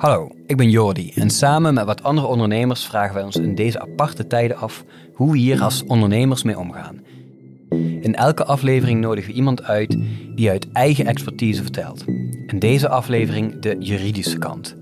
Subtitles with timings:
[0.00, 3.80] Hallo, ik ben Jordi en samen met wat andere ondernemers vragen wij ons in deze
[3.80, 4.84] aparte tijden af
[5.14, 7.00] hoe we hier als ondernemers mee omgaan.
[8.00, 9.96] In elke aflevering nodigen we iemand uit
[10.34, 12.04] die uit eigen expertise vertelt.
[12.46, 14.76] In deze aflevering de juridische kant.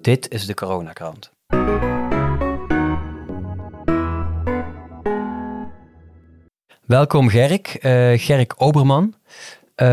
[0.00, 1.32] Dit is de Coronakrant.
[6.86, 9.14] Welkom Gerk, uh, Gerk Oberman, uh,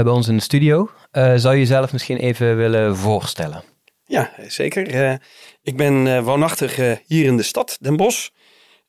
[0.02, 0.90] bij ons in de studio.
[1.12, 3.69] Uh, zou je jezelf misschien even willen voorstellen?
[4.10, 5.20] Ja, zeker.
[5.62, 6.76] ik ben woonachtig
[7.06, 8.30] hier in de stad, Den Bosch.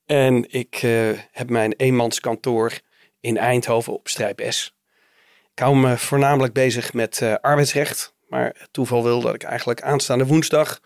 [0.07, 0.75] En ik
[1.31, 2.73] heb mijn eenmanskantoor
[3.21, 4.75] in Eindhoven op Strijp S.
[5.53, 8.15] Ik hou me voornamelijk bezig met arbeidsrecht.
[8.29, 10.81] Maar toeval wil dat ik eigenlijk aanstaande woensdag,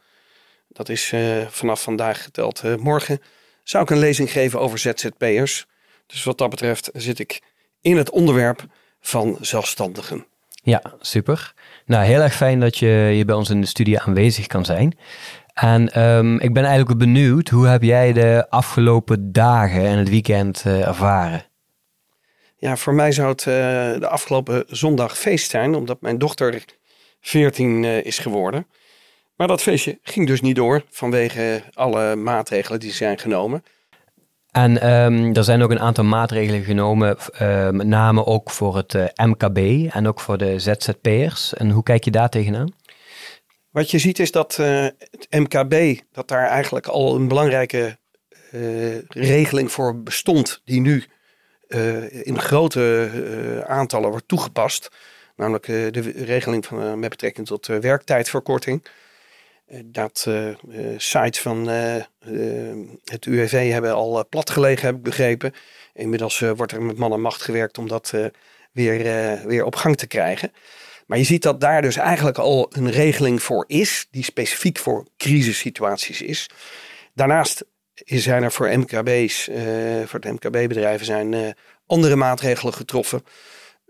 [0.69, 1.13] dat is
[1.49, 3.21] vanaf vandaag geteld morgen,
[3.63, 5.67] zou ik een lezing geven over ZZP'ers.
[6.07, 7.43] Dus wat dat betreft zit ik
[7.81, 8.67] in het onderwerp
[9.01, 10.27] van zelfstandigen.
[10.65, 11.55] Ja, super.
[11.87, 14.99] Nou, heel erg fijn dat je hier bij ons in de studie aanwezig kan zijn.
[15.55, 20.65] En um, ik ben eigenlijk benieuwd, hoe heb jij de afgelopen dagen en het weekend
[20.67, 21.45] uh, ervaren?
[22.57, 23.55] Ja, voor mij zou het uh,
[24.01, 26.65] de afgelopen zondag feest zijn, omdat mijn dochter
[27.21, 28.67] 14 uh, is geworden.
[29.37, 33.65] Maar dat feestje ging dus niet door vanwege alle maatregelen die zijn genomen.
[34.55, 38.95] En um, er zijn ook een aantal maatregelen genomen, uh, met name ook voor het
[38.95, 39.59] eh, MKB
[39.93, 41.55] en ook voor de ZZP'ers.
[41.55, 42.75] En hoe kijk je daar tegenaan?
[43.71, 47.99] Wat je ziet is dat uh, het MKB, dat daar eigenlijk al een belangrijke
[49.09, 51.05] regeling voor bestond, die nu
[52.23, 54.91] in grote aantallen wordt toegepast.
[55.37, 58.87] Namelijk de regeling van, met betrekking tot werktijdverkorting.
[59.67, 60.55] Eh, dat uh,
[60.97, 61.67] sites van
[63.05, 65.53] het UWV hebben al plat gelegen, heb ik begrepen.
[65.95, 68.13] Inmiddels wordt er met man en macht gewerkt om dat
[68.73, 70.53] weer, weer op gang te krijgen.
[71.07, 75.07] Maar je ziet dat daar dus eigenlijk al een regeling voor is, die specifiek voor
[75.17, 76.51] crisissituaties is.
[77.15, 79.51] Daarnaast zijn er voor MKB's,
[80.05, 81.55] voor de MKB-bedrijven, zijn
[81.87, 83.23] andere maatregelen getroffen.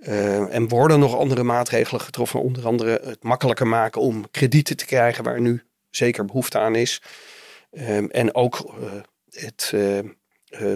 [0.09, 4.87] Uh, en worden nog andere maatregelen getroffen, onder andere het makkelijker maken om kredieten te
[4.87, 7.03] krijgen, waar nu zeker behoefte aan is.
[7.70, 8.93] Um, en ook uh,
[9.31, 9.98] het uh,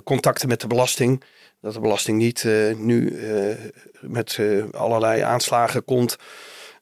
[0.05, 1.25] contacten met de belasting.
[1.61, 2.45] Dat de belasting niet
[2.77, 3.19] nu
[4.01, 4.41] met
[4.73, 6.17] allerlei aanslagen komt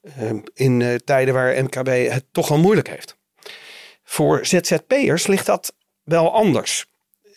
[0.02, 3.16] ehm, in tijden waar MKB het toch al moeilijk heeft.
[4.04, 6.86] Voor ZZP'ers ligt dat wel anders.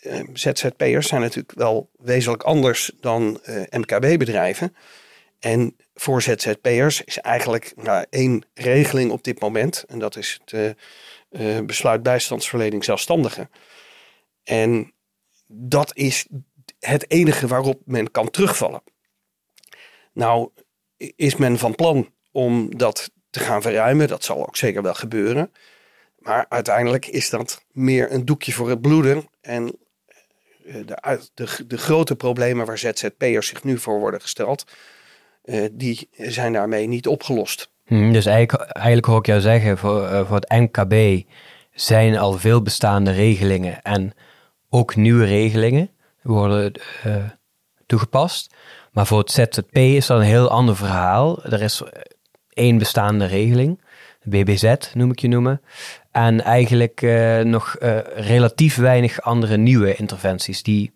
[0.02, 4.74] Ehm, ZZP'ers zijn natuurlijk wel wezenlijk anders dan MKB-bedrijven.
[5.40, 9.84] En voor ZZP'ers is eigenlijk nou, één regeling op dit moment.
[9.88, 10.76] En dat is het
[11.30, 13.50] uh, besluit bijstandsverlening zelfstandigen.
[14.44, 14.92] En
[15.46, 16.26] dat is
[16.78, 18.82] het enige waarop men kan terugvallen.
[20.12, 20.50] Nou
[21.16, 24.08] is men van plan om dat te gaan verruimen.
[24.08, 25.52] Dat zal ook zeker wel gebeuren.
[26.18, 29.28] Maar uiteindelijk is dat meer een doekje voor het bloeden.
[29.40, 29.78] En
[30.64, 34.64] eh, de, de, de grote problemen waar ZZP'ers zich nu voor worden gesteld
[35.72, 37.70] die zijn daarmee niet opgelost.
[37.90, 41.26] Hmm, dus eigenlijk, eigenlijk hoor ik jou zeggen, voor, uh, voor het MKB
[41.74, 44.12] zijn al veel bestaande regelingen en
[44.68, 45.90] ook nieuwe regelingen
[46.22, 46.72] worden
[47.06, 47.14] uh,
[47.86, 48.54] toegepast.
[48.92, 51.44] Maar voor het ZZP is dat een heel ander verhaal.
[51.44, 51.82] Er is
[52.48, 53.80] één bestaande regeling,
[54.22, 55.62] BBZ noem ik je noemen.
[56.10, 57.00] En eigenlijk
[57.44, 57.76] nog
[58.14, 60.92] relatief weinig andere nieuwe interventies die,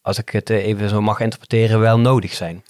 [0.00, 2.62] als ik het even zo mag interpreteren, wel nodig zijn.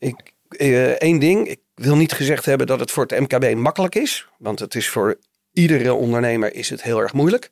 [0.00, 3.94] Ik, uh, één ding, ik wil niet gezegd hebben dat het voor het MKB makkelijk
[3.94, 4.28] is.
[4.38, 5.18] Want het is voor
[5.52, 7.50] iedere ondernemer is het heel erg moeilijk.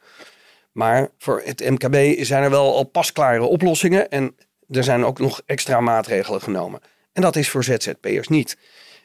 [0.72, 4.10] Maar voor het MKB zijn er wel al pasklare oplossingen.
[4.10, 4.37] En
[4.69, 6.81] er zijn ook nog extra maatregelen genomen.
[7.12, 8.56] En dat is voor ZZP'ers niet.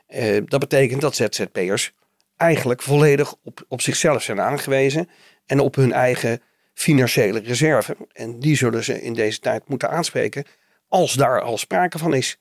[0.09, 1.93] Uh, dat betekent dat ZZP'ers
[2.37, 5.09] eigenlijk volledig op, op zichzelf zijn aangewezen.
[5.45, 6.41] En op hun eigen
[6.73, 7.97] financiële reserve.
[8.11, 10.45] En die zullen ze in deze tijd moeten aanspreken.
[10.87, 12.37] Als daar al sprake van is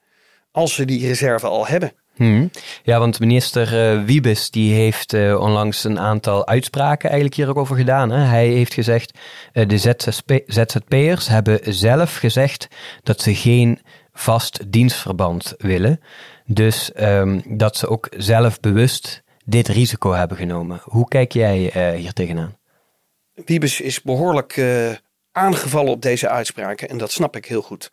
[0.53, 1.93] als ze die reserve al hebben.
[2.15, 2.51] Hmm.
[2.83, 7.57] Ja, want minister uh, Wiebes die heeft uh, onlangs een aantal uitspraken eigenlijk hier ook
[7.57, 8.11] over gedaan.
[8.11, 8.19] Hè?
[8.19, 9.19] Hij heeft gezegd,
[9.53, 9.79] uh, de
[10.47, 12.69] ZZP'ers hebben zelf gezegd
[13.03, 13.81] dat ze geen
[14.13, 16.01] vast dienstverband willen.
[16.47, 20.81] Dus um, dat ze ook zelf bewust dit risico hebben genomen.
[20.85, 21.57] Hoe kijk jij
[21.97, 22.57] hier tegenaan?
[23.45, 24.61] Wiebes is behoorlijk
[25.33, 27.91] aangevallen op deze uitspraken en dat snap ik heel goed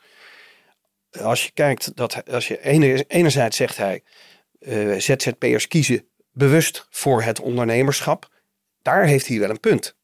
[1.11, 2.61] als je kijkt, dat als je
[3.07, 4.03] enerzijds zegt hij,
[4.59, 8.29] eh, ZZP'ers kiezen bewust voor het ondernemerschap,
[8.81, 9.97] daar heeft hij wel een punt.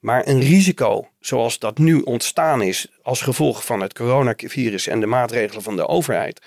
[0.00, 5.06] Maar een risico zoals dat nu ontstaan is als gevolg van het coronavirus en de
[5.06, 6.42] maatregelen van de overheid,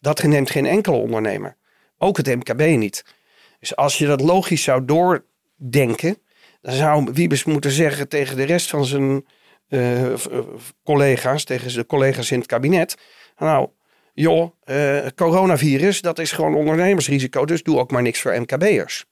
[0.00, 1.56] dat neemt geen enkele ondernemer.
[1.98, 3.04] Ook het MKB niet.
[3.60, 5.24] Dus als je dat logisch zou door,
[5.56, 6.18] denken,
[6.62, 9.26] dan zou Wiebes moeten zeggen tegen de rest van zijn
[9.70, 10.14] uh,
[10.84, 12.96] collega's, tegen zijn collega's in het kabinet.
[13.38, 13.68] Nou,
[14.14, 19.04] joh, uh, coronavirus, dat is gewoon ondernemersrisico, dus doe ook maar niks voor MKB'ers.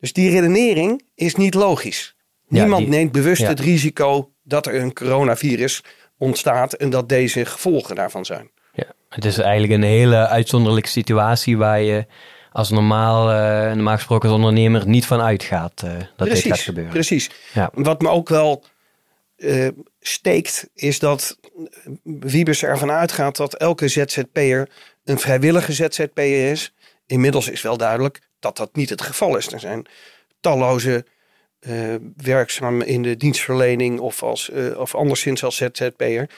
[0.00, 2.16] Dus die redenering is niet logisch.
[2.48, 5.82] Niemand neemt bewust het risico dat er een coronavirus
[6.18, 8.50] ontstaat en dat deze gevolgen daarvan zijn.
[8.72, 12.06] Ja, het is eigenlijk een hele uitzonderlijke situatie waar je
[12.52, 16.60] als normaal, uh, normaal gesproken als ondernemer niet van uitgaat uh, dat precies, dit gaat
[16.60, 16.92] gebeuren.
[16.92, 17.30] Precies.
[17.54, 17.70] Ja.
[17.72, 18.64] Wat me ook wel
[19.44, 19.68] uh,
[20.00, 21.38] steekt, is dat
[22.02, 24.68] Wiebes ervan uitgaat dat elke ZZP'er
[25.04, 26.74] een vrijwillige ZZP'er is.
[27.06, 29.52] Inmiddels is wel duidelijk dat dat niet het geval is.
[29.52, 29.86] Er zijn
[30.40, 31.06] talloze
[31.60, 36.30] uh, werkzaam in de dienstverlening of, als, uh, of anderszins als ZZP'er,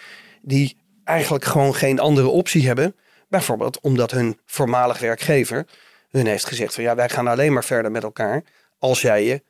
[0.42, 2.96] die eigenlijk gewoon geen andere optie hebben.
[3.28, 5.66] Bijvoorbeeld omdat hun voormalig werkgever
[6.10, 8.44] hun heeft gezegd van ja, wij gaan alleen maar verder met elkaar
[8.78, 9.42] als jij je,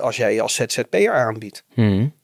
[0.00, 1.64] als, als ZZP'er aanbiedt.
[1.74, 2.18] Hmm.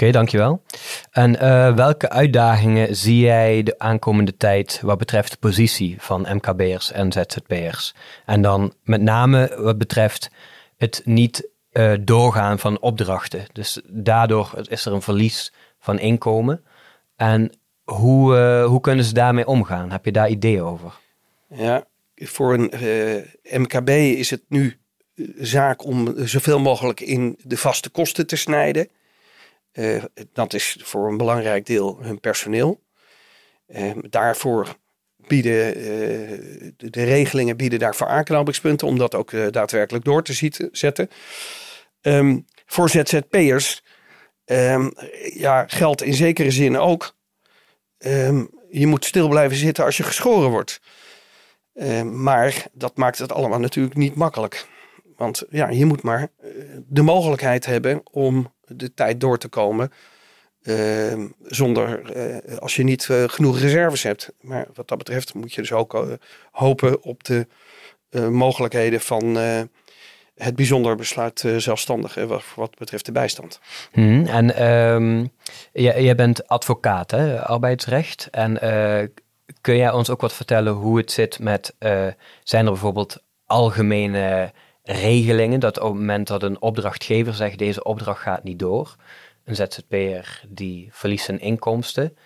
[0.00, 0.62] Oké, dankjewel.
[1.10, 1.38] En
[1.76, 7.94] welke uitdagingen zie jij de aankomende tijd wat betreft de positie van MKB'ers en ZZP'ers?
[8.26, 10.30] En dan met name wat betreft
[10.76, 13.46] het niet uh, doorgaan van opdrachten.
[13.52, 16.64] Dus daardoor is er een verlies van inkomen.
[17.16, 17.52] En
[17.84, 19.90] hoe, uh, hoe kunnen ze daarmee omgaan?
[19.90, 20.92] Heb je daar ideeën over?
[21.54, 22.72] Ja, voor een
[23.42, 24.78] MKB is het nu
[25.38, 28.88] zaak om zoveel mogelijk in de vaste kosten te snijden.
[30.32, 32.82] Dat is voor een belangrijk deel hun personeel.
[34.10, 34.76] daarvoor
[35.16, 41.10] bieden de, de, regelingen bieden daarvoor aanknopingspunten om dat ook daadwerkelijk door te zetten.
[42.02, 43.82] Um, voor ZZP'ers
[44.44, 44.92] um,
[45.34, 47.16] ja, geldt in zekere zin ook.
[47.98, 50.80] Um, je moet stil blijven zitten als je geschoren wordt.
[52.04, 54.66] maar dat maakt het allemaal natuurlijk niet makkelijk.
[55.16, 56.50] Want ja, je moet maar eh,
[56.86, 59.92] de mogelijkheid hebben om de tijd door te komen.
[61.42, 64.32] zonder uh, als je niet uh, genoeg reserves hebt.
[64.40, 66.18] Maar wat dat betreft moet je dus ook
[66.50, 67.46] hopen op de
[68.30, 69.36] mogelijkheden van
[70.34, 72.14] het bijzonder besluit zelfstandig
[72.54, 73.60] wat, betreft de bijstand.
[73.92, 75.30] Hmm, en um,
[75.72, 78.28] jij, bent advocaat, hè, arbeidsrecht.
[78.30, 78.58] En
[79.60, 81.74] kun jij ons ook wat vertellen hoe het zit met,
[82.42, 88.22] zijn er bijvoorbeeld algemene regelingen dat op het moment dat een opdrachtgever zegt deze opdracht
[88.22, 88.96] gaat niet door,
[89.44, 92.16] een ZZP'er die verliest zijn inkomsten,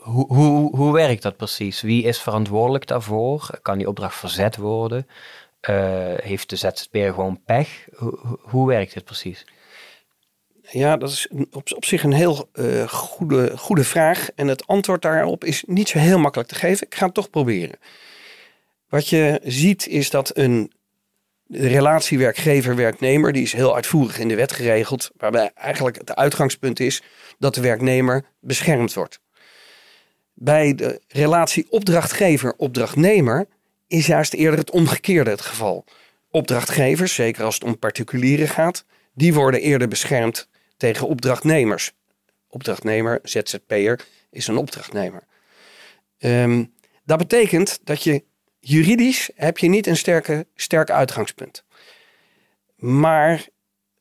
[0.00, 1.80] hoe, hoe, hoe werkt dat precies?
[1.80, 3.58] Wie is verantwoordelijk daarvoor?
[3.62, 5.06] Kan die opdracht verzet worden?
[5.70, 5.76] Uh,
[6.16, 7.88] heeft de ZZP'er gewoon pech?
[7.94, 9.44] Hoe, hoe werkt het precies?
[10.62, 14.28] Ja, dat is op, op zich een heel uh, goede, goede vraag.
[14.34, 16.86] En het antwoord daarop is niet zo heel makkelijk te geven.
[16.86, 17.78] Ik ga het toch proberen.
[18.88, 20.72] Wat je ziet is dat een
[21.48, 27.02] relatie werkgever-werknemer, die is heel uitvoerig in de wet geregeld, waarbij eigenlijk het uitgangspunt is
[27.38, 29.20] dat de werknemer beschermd wordt.
[30.34, 33.46] Bij de relatie opdrachtgever-opdrachtnemer
[33.86, 35.84] is juist eerder het omgekeerde het geval.
[36.30, 38.84] Opdrachtgevers, zeker als het om particulieren gaat,
[39.14, 41.92] die worden eerder beschermd tegen opdrachtnemers.
[42.48, 44.00] Opdrachtnemer, ZZP'er,
[44.30, 45.22] is een opdrachtnemer.
[46.18, 46.72] Um,
[47.04, 48.24] dat betekent dat je
[48.68, 51.64] juridisch heb je niet een sterke, sterk uitgangspunt.
[52.76, 53.46] Maar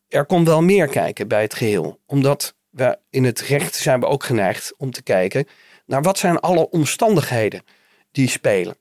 [0.07, 2.00] er komt wel meer kijken bij het geheel.
[2.05, 5.48] Omdat we in het recht zijn we ook geneigd om te kijken
[5.86, 7.63] naar wat zijn alle omstandigheden
[8.12, 8.77] die spelen.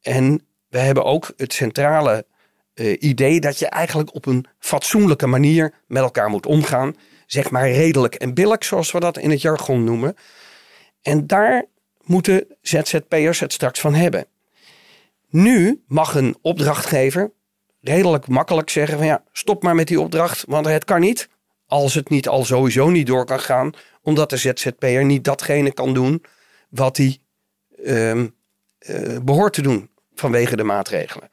[0.00, 2.26] En we hebben ook het centrale
[2.74, 6.94] uh, idee dat je eigenlijk op een fatsoenlijke manier met elkaar moet omgaan.
[7.26, 10.16] Zeg maar redelijk en billig, zoals we dat in het jargon noemen.
[11.02, 11.64] En daar
[12.02, 14.26] moeten ZZP'ers het straks van hebben.
[15.28, 17.32] Nu mag een opdrachtgever
[17.80, 21.28] redelijk makkelijk zeggen van ja, stop maar met die opdracht, want het kan niet.
[21.66, 25.94] Als het niet al sowieso niet door kan gaan, omdat de ZZP'er niet datgene kan
[25.94, 26.24] doen
[26.68, 27.18] wat hij
[27.84, 28.34] um,
[28.78, 31.30] uh, behoort te doen vanwege de maatregelen.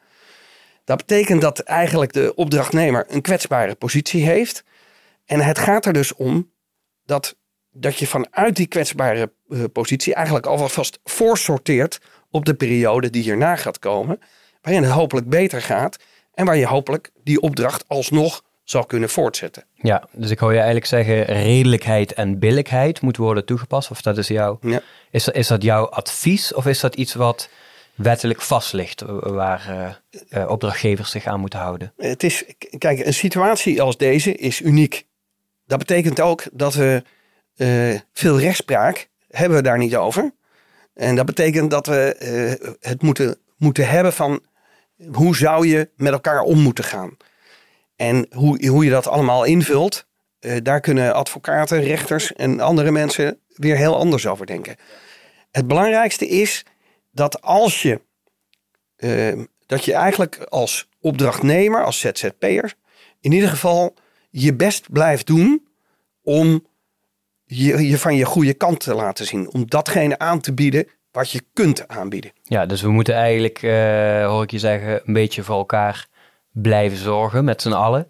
[0.83, 4.63] Dat betekent dat eigenlijk de opdrachtnemer een kwetsbare positie heeft.
[5.25, 6.51] En het gaat er dus om
[7.05, 7.35] dat,
[7.71, 11.99] dat je vanuit die kwetsbare uh, positie eigenlijk alvast voorsorteert
[12.33, 14.19] op de periode die hierna gaat komen.
[14.61, 15.97] Waarin het hopelijk beter gaat
[16.33, 19.63] en waar je hopelijk die opdracht alsnog zal kunnen voortzetten.
[19.73, 23.91] Ja, dus ik hoor je eigenlijk zeggen redelijkheid en billijkheid moet worden toegepast.
[23.91, 24.81] Of dat is jouw, ja.
[25.11, 27.49] is, is dat jouw advies of is dat iets wat
[27.95, 31.93] wettelijk vast ligt waar uh, uh, opdrachtgevers zich aan moeten houden.
[31.97, 32.43] Het is,
[32.77, 35.05] kijk, een situatie als deze is uniek.
[35.65, 37.03] Dat betekent ook dat we
[37.55, 40.33] uh, veel rechtspraak hebben we daar niet over.
[40.93, 44.43] En dat betekent dat we het moeten, moeten hebben van
[45.11, 47.17] hoe zou je met elkaar om moeten gaan?
[47.95, 50.05] En hoe, hoe je dat allemaal invult,
[50.39, 54.75] eh, daar kunnen advocaten, rechters en andere mensen weer heel anders over denken.
[55.51, 56.65] Het belangrijkste is
[57.11, 58.01] dat als je,
[58.97, 62.73] uh, dat je eigenlijk als opdrachtnemer, als ZZP'er,
[63.19, 63.93] in ieder geval
[64.29, 65.67] je best blijft doen
[66.21, 66.67] om
[67.55, 69.51] je, je van je goede kant te laten zien.
[69.51, 72.31] Om datgene aan te bieden wat je kunt aanbieden.
[72.43, 76.07] Ja, dus we moeten eigenlijk, uh, hoor ik je zeggen, een beetje voor elkaar
[76.51, 78.07] blijven zorgen met z'n allen.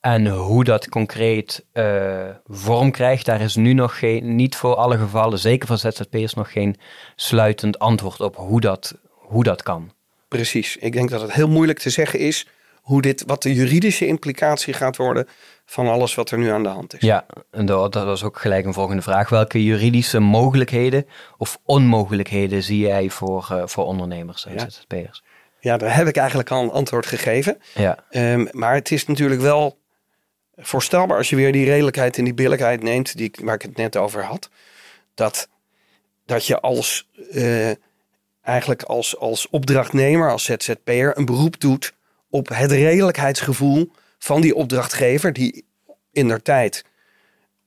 [0.00, 4.98] En hoe dat concreet uh, vorm krijgt, daar is nu nog geen, niet voor alle
[4.98, 6.76] gevallen, zeker voor ZZP'ers, nog geen
[7.16, 9.92] sluitend antwoord op hoe dat, hoe dat kan.
[10.28, 10.76] Precies.
[10.76, 12.46] Ik denk dat het heel moeilijk te zeggen is
[12.84, 15.28] hoe dit, wat de juridische implicatie gaat worden
[15.64, 17.00] van alles wat er nu aan de hand is.
[17.00, 19.28] Ja, en dat, dat was ook gelijk een volgende vraag.
[19.28, 24.68] Welke juridische mogelijkheden of onmogelijkheden zie jij voor, uh, voor ondernemers en ja.
[24.68, 25.22] ZZP'ers?
[25.60, 27.58] Ja, daar heb ik eigenlijk al een antwoord gegeven.
[27.74, 27.98] Ja.
[28.10, 29.78] Um, maar het is natuurlijk wel
[30.56, 33.96] voorstelbaar als je weer die redelijkheid en die billijkheid neemt, die, waar ik het net
[33.96, 34.48] over had.
[35.14, 35.48] Dat,
[36.26, 37.70] dat je als, uh,
[38.42, 41.94] eigenlijk als, als opdrachtnemer, als ZZP'er, een beroep doet
[42.34, 45.64] op het redelijkheidsgevoel van die opdrachtgever, die
[46.12, 46.84] in der tijd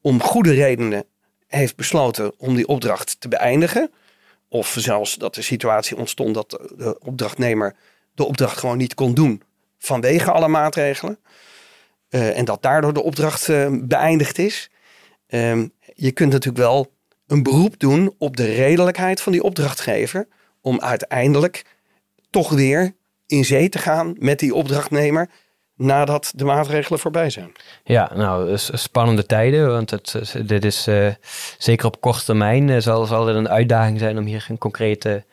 [0.01, 1.05] om goede redenen
[1.47, 3.91] heeft besloten om die opdracht te beëindigen.
[4.49, 7.75] Of zelfs dat de situatie ontstond dat de opdrachtnemer
[8.15, 9.41] de opdracht gewoon niet kon doen
[9.77, 11.19] vanwege alle maatregelen.
[12.09, 14.69] Uh, en dat daardoor de opdracht uh, beëindigd is.
[15.27, 16.91] Um, je kunt natuurlijk wel
[17.27, 20.27] een beroep doen op de redelijkheid van die opdrachtgever.
[20.61, 21.65] Om uiteindelijk
[22.29, 22.95] toch weer
[23.27, 25.29] in zee te gaan met die opdrachtnemer
[25.75, 27.51] nadat de maatregelen voorbij zijn.
[27.83, 31.09] Ja, nou, spannende tijden, want het, dit is uh,
[31.57, 35.25] zeker op korte termijn uh, zal, zal het een uitdaging zijn om hier een concrete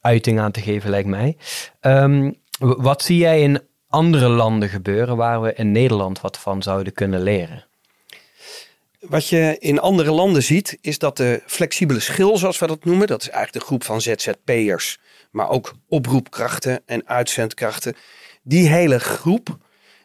[0.00, 1.36] uiting aan te geven, lijkt mij.
[1.80, 6.92] Um, wat zie jij in andere landen gebeuren waar we in Nederland wat van zouden
[6.92, 7.67] kunnen leren?
[9.00, 13.06] Wat je in andere landen ziet, is dat de flexibele schil, zoals we dat noemen,
[13.06, 14.98] dat is eigenlijk de groep van ZZP'ers,
[15.30, 17.96] maar ook oproepkrachten en uitzendkrachten.
[18.42, 19.58] Die hele groep,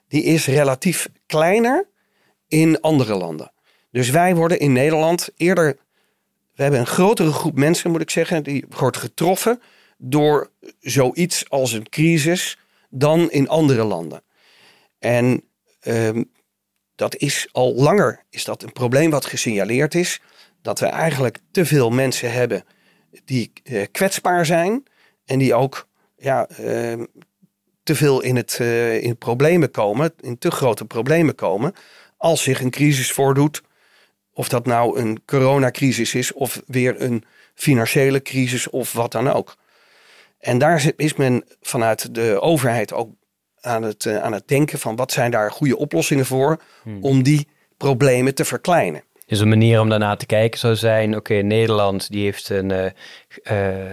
[0.07, 1.87] die is relatief kleiner
[2.47, 3.51] in andere landen.
[3.91, 5.77] Dus wij worden in Nederland eerder,
[6.55, 9.61] we hebben een grotere groep mensen, moet ik zeggen, die wordt getroffen
[9.97, 12.57] door zoiets als een crisis
[12.89, 14.23] dan in andere landen.
[14.99, 15.43] En
[15.87, 16.31] um,
[16.95, 20.21] dat is al langer is dat een probleem wat gesignaleerd is.
[20.61, 22.63] Dat we eigenlijk te veel mensen hebben
[23.25, 24.83] die uh, kwetsbaar zijn.
[25.25, 27.03] En die ook ja, uh,
[27.83, 31.73] te veel in, het, uh, in problemen komen, in te grote problemen komen.
[32.17, 33.61] Als zich een crisis voordoet.
[34.33, 37.23] Of dat nou een coronacrisis is of weer een
[37.53, 39.57] financiële crisis of wat dan ook.
[40.39, 43.09] En daar is men vanuit de overheid ook
[43.65, 46.97] aan het, uh, aan het denken van wat zijn daar goede oplossingen voor hmm.
[47.01, 49.03] om die problemen te verkleinen.
[49.25, 52.85] Dus een manier om daarna te kijken zou zijn, oké, Nederland die heeft een, uh,
[53.51, 53.91] uh,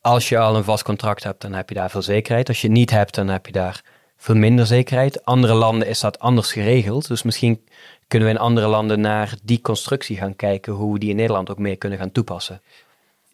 [0.00, 2.48] als je al een vast contract hebt, dan heb je daar veel zekerheid.
[2.48, 3.82] Als je het niet hebt, dan heb je daar
[4.16, 5.24] veel minder zekerheid.
[5.24, 7.64] Andere landen is dat anders geregeld, dus misschien
[8.08, 11.50] kunnen we in andere landen naar die constructie gaan kijken, hoe we die in Nederland
[11.50, 12.62] ook meer kunnen gaan toepassen.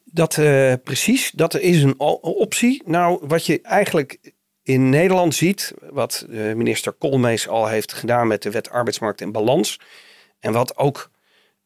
[0.05, 2.83] Dat uh, precies, dat is een optie.
[2.85, 4.19] Nou, wat je eigenlijk
[4.69, 9.33] in Nederland ziet, wat uh, minister Koolmees al heeft gedaan met de wet arbeidsmarkt en
[9.33, 9.81] balans.
[10.41, 11.11] En wat ook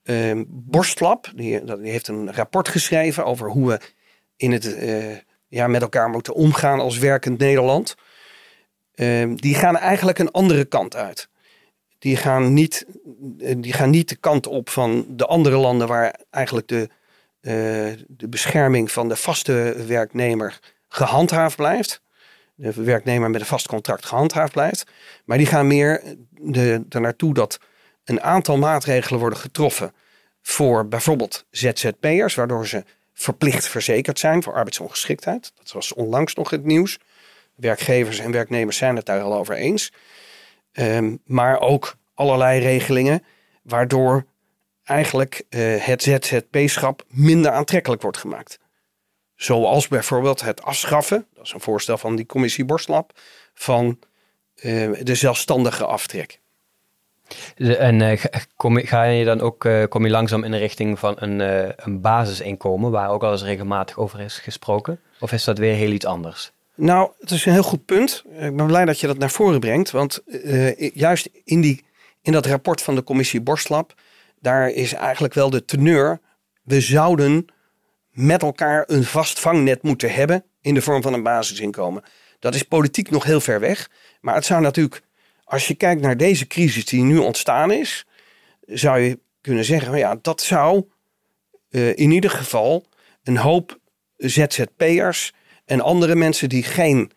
[0.05, 3.81] uh, Borstlab, die, die, heeft een rapport geschreven over hoe we
[4.37, 5.17] in het, uh,
[5.49, 7.95] ja, met elkaar moeten omgaan als werkend Nederland.
[8.95, 11.29] Ehm, die gaan eigenlijk een andere kant uit.
[11.99, 12.87] Die gaan, niet,
[13.57, 16.89] die gaan niet de kant op van de andere landen waar eigenlijk de
[18.07, 22.03] de bescherming van de vaste werknemer gehandhaafd blijft.
[22.62, 24.90] De werknemer met een vast contract gehandhaafd blijft.
[25.25, 27.59] Maar die gaan meer de, er naartoe dat
[28.04, 29.92] een aantal maatregelen worden getroffen
[30.42, 35.52] voor bijvoorbeeld ZZP'ers, waardoor ze verplicht verzekerd zijn voor arbeidsongeschiktheid.
[35.54, 36.99] Dat was onlangs nog het nieuws.
[37.54, 39.92] Werkgevers en werknemers zijn het daar al over eens.
[40.73, 43.25] Um, maar ook allerlei regelingen
[43.62, 44.25] waardoor
[44.85, 48.59] eigenlijk uh, het ZZP-schap minder aantrekkelijk wordt gemaakt.
[49.37, 53.12] Zoals bijvoorbeeld het afschaffen, dat is een voorstel van die commissie Borstlap,
[53.55, 53.99] van
[54.57, 56.41] uh, de zelfstandige aftrek.
[57.57, 58.25] En uh,
[58.57, 61.41] kom, ga je dan ook kom je langzaam in de richting van een,
[61.87, 65.01] een basisinkomen, waar ook al eens regelmatig over is gesproken?
[65.21, 66.53] Of is dat weer heel iets anders?
[66.75, 68.25] Nou, het is een heel goed punt.
[68.39, 69.91] Ik ben blij dat je dat naar voren brengt.
[69.91, 70.23] Want
[70.95, 71.85] juist in, die,
[72.23, 73.95] in dat rapport van de commissie Borstlap
[74.43, 76.21] daar is eigenlijk wel de teneur.
[76.62, 77.47] We zouden
[78.12, 82.02] met elkaar een vast vangnet moeten hebben in de vorm van een basisinkomen.
[82.38, 83.90] Dat is politiek nog heel ver weg.
[84.21, 85.02] Maar het zou natuurlijk,
[85.45, 88.07] als je kijkt naar deze crisis die nu ontstaan is,
[88.66, 90.85] zou je kunnen zeggen, nou ja, dat zou
[91.71, 92.87] uh, in ieder geval
[93.23, 93.78] een hoop
[94.16, 95.33] ZZP'ers
[95.64, 97.11] en andere mensen die geen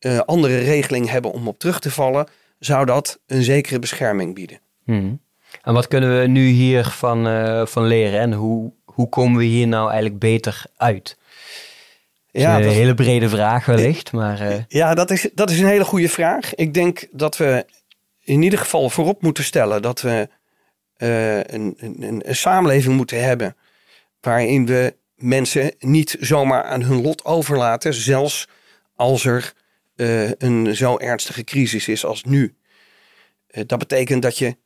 [0.00, 2.28] uh, andere regeling hebben om op terug te vallen,
[2.58, 4.60] zou dat een zekere bescherming bieden.
[4.84, 5.20] Hmm.
[5.62, 9.68] En wat kunnen we nu hiervan uh, van leren en hoe, hoe komen we hier
[9.68, 11.16] nou eigenlijk beter uit?
[12.30, 14.40] Ja, een hele brede vraag wellicht, maar...
[14.40, 14.56] Uh...
[14.68, 16.54] Ja, dat is, dat is een hele goede vraag.
[16.54, 17.66] Ik denk dat we
[18.20, 20.28] in ieder geval voorop moeten stellen dat we
[20.98, 23.56] uh, een, een, een, samenleving moeten hebben
[24.20, 28.48] waarin we mensen niet zomaar aan hun lot overlaten, zelfs
[28.94, 29.52] als er
[29.96, 32.54] uh, een zo ernstige crisis is als nu.
[33.66, 34.56] dat betekent dat je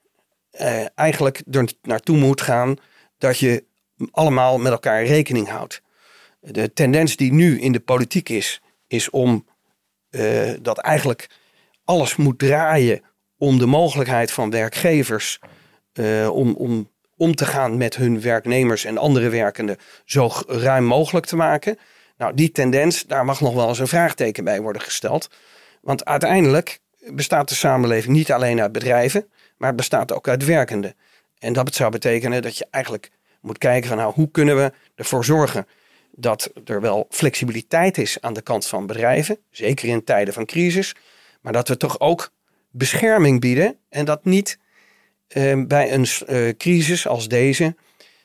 [0.95, 2.77] eigenlijk er naartoe moet gaan
[3.19, 3.65] dat je
[4.11, 5.83] allemaal met elkaar rekening houdt.
[6.41, 9.47] De tendens die nu in de politiek is, is om
[10.11, 11.31] uh, dat eigenlijk
[11.85, 13.03] alles moet draaien
[13.39, 15.39] om de mogelijkheid van werkgevers
[15.95, 16.91] uh, om, om
[17.23, 21.79] om te gaan met hun werknemers en andere werkenden zo ruim mogelijk te maken.
[22.17, 25.31] Nou, die tendens, daar mag nog wel eens een vraagteken bij worden gesteld.
[25.81, 26.81] Want uiteindelijk
[27.11, 30.95] bestaat de samenleving niet alleen uit bedrijven, maar het bestaat ook uit werkenden.
[31.39, 33.11] En dat zou betekenen dat je eigenlijk
[33.43, 35.67] moet kijken van nou, hoe kunnen we ervoor zorgen
[36.15, 40.95] dat er wel flexibiliteit is aan de kant van bedrijven, zeker in tijden van crisis,
[41.41, 42.31] maar dat we toch ook
[42.71, 44.59] bescherming bieden en dat niet
[45.37, 47.77] uh, bij een uh, crisis als deze,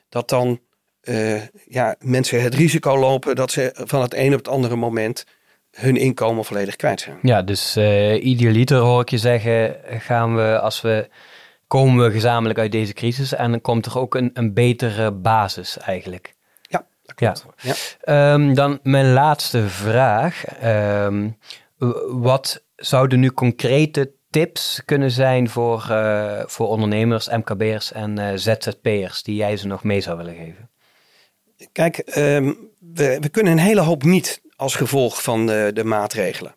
[0.10, 0.60] dat dan
[1.04, 5.26] uh, ja, mensen het risico lopen dat ze van het een op het andere moment
[5.72, 7.18] hun inkomen volledig kwijt zijn.
[7.22, 7.78] Ja, dus
[8.22, 11.10] idealiter hoor ik je zeggen, gaan we als we
[11.68, 15.78] komen we gezamenlijk uit deze crisis en dan komt er ook een, een betere basis
[15.78, 16.36] eigenlijk.
[16.62, 16.88] Ja.
[17.16, 18.34] ja.
[18.34, 20.44] Um, dan mijn laatste vraag.
[20.64, 21.38] Um,
[22.08, 29.24] wat zouden nu concrete tips kunnen zijn voor, uh, voor ondernemers, MKB'ers en uh, ZZP'ers
[29.24, 30.70] die jij ze nog mee zou willen geven?
[31.72, 36.56] Kijk, um, we, we kunnen een hele hoop niet als gevolg van de, de maatregelen.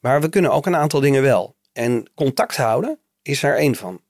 [0.00, 1.56] Maar we kunnen ook een aantal dingen wel.
[1.72, 4.00] En contact houden is daar één van.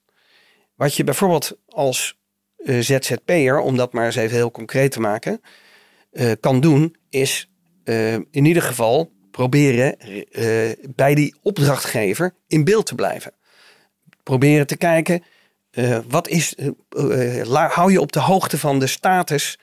[0.75, 2.17] Wat je bijvoorbeeld als
[2.57, 5.41] uh, ZZP'er, om dat maar eens even heel concreet te maken,
[6.11, 7.49] uh, kan doen, is
[7.83, 9.97] uh, in ieder geval proberen
[10.95, 13.33] bij die opdrachtgever in beeld te blijven.
[14.23, 15.23] Proberen te kijken,
[16.07, 16.55] wat is,
[17.49, 19.59] hou je op de hoogte van de status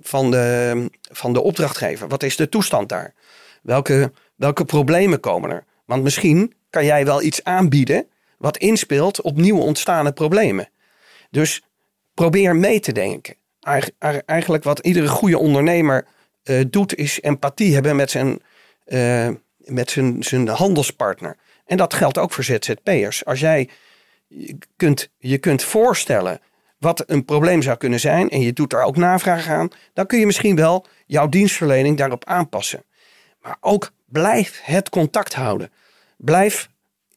[0.00, 2.08] van, de, van de opdrachtgever?
[2.08, 3.14] Wat is de toestand daar?
[3.62, 5.64] Welke, welke problemen komen er?
[5.84, 8.08] Want misschien kan jij wel iets aanbieden
[8.38, 10.68] wat inspeelt op nieuwe ontstaande problemen.
[11.30, 11.62] Dus
[12.14, 13.34] probeer mee te denken
[14.26, 16.06] eigenlijk wat iedere goede ondernemer
[16.44, 18.42] uh, doet, is empathie hebben met zijn,
[18.86, 21.36] uh, met zijn, zijn handelspartner.
[21.66, 23.24] En dat geldt ook voor ZZP'ers.
[23.24, 23.68] Als jij
[24.76, 26.40] kunt, je kunt voorstellen
[26.78, 30.18] wat een probleem zou kunnen zijn en je doet daar ook navraag aan, dan kun
[30.18, 32.84] je misschien wel jouw dienstverlening daarop aanpassen.
[33.42, 35.70] Maar ook blijf het contact houden.
[36.16, 36.68] Blijf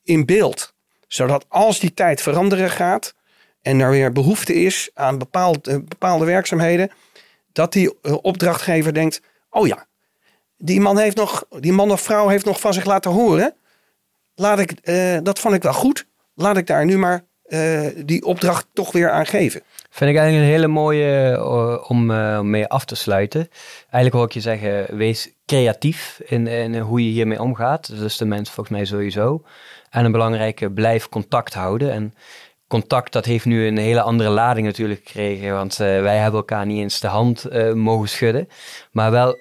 [0.04, 0.71] in beeld,
[1.13, 3.13] zodat als die tijd veranderen gaat,
[3.62, 6.91] en er weer behoefte is aan bepaald, uh, bepaalde werkzaamheden,
[7.52, 9.88] dat die uh, opdrachtgever denkt: oh ja,
[10.58, 13.56] die man, heeft nog, die man of vrouw heeft nog van zich laten horen.
[14.36, 16.08] Laat ik, uh, dat vond ik wel goed.
[16.34, 17.26] Laat ik daar nu maar
[18.06, 19.62] die opdracht toch weer aan geven.
[19.90, 21.46] Vind ik eigenlijk een hele mooie
[21.88, 22.06] om
[22.50, 23.50] mee af te sluiten.
[23.82, 28.00] Eigenlijk hoor ik je zeggen, wees creatief in, hoe je hiermee omgaat.
[28.00, 29.44] Dus de mens volgens mij sowieso.
[29.90, 31.92] En een belangrijke, blijf contact houden.
[31.92, 32.14] En
[32.68, 35.54] contact, dat heeft nu een hele andere lading natuurlijk gekregen.
[35.54, 38.48] Want wij hebben elkaar niet eens de hand mogen schudden.
[38.92, 39.32] Maar wel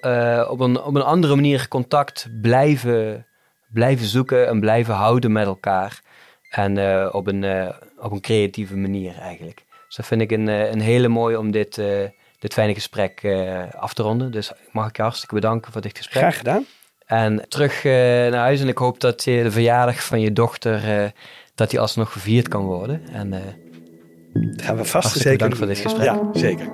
[0.49, 3.27] op, een, op een andere manier contact blijven,
[3.73, 6.01] blijven zoeken en blijven houden met elkaar.
[6.49, 6.77] En
[7.13, 9.63] op, een, op een creatieve manier eigenlijk.
[9.87, 11.81] Dus dat vind ik een, een hele mooie om dit,
[12.39, 13.27] dit fijne gesprek
[13.77, 14.31] af te ronden.
[14.31, 16.21] Dus mag ik je hartstikke bedanken voor dit gesprek.
[16.21, 16.65] Graag gedaan.
[17.05, 21.11] En terug naar huis en ik hoop dat je de verjaardag van je dochter
[21.55, 23.01] dat die alsnog gevierd kan worden.
[23.11, 23.39] En, uh,
[24.55, 26.05] gaan we vast zeker bedankt voor dit gesprek.
[26.05, 26.69] Ja, zeker.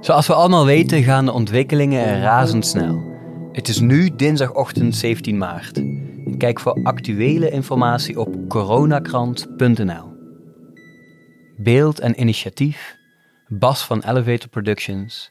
[0.00, 3.10] Zoals we allemaal weten gaan de ontwikkelingen razendsnel.
[3.52, 5.82] Het is nu dinsdagochtend 17 maart.
[6.38, 10.11] Kijk voor actuele informatie op coronakrant.nl.
[11.62, 12.96] Beeld en initiatief
[13.48, 15.30] Bas van Elevator Productions.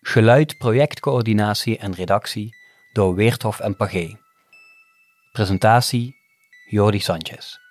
[0.00, 2.56] Geluid, projectcoördinatie en redactie
[2.92, 4.16] door Weerthof en Pagé.
[5.32, 6.16] Presentatie
[6.70, 7.67] Jordi Sanchez.